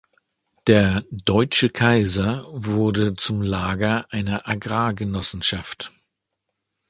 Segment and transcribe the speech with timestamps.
[0.65, 5.91] Der "Deutsche Kaiser" wurde zum Lager einer Agrar-Genossenschaft.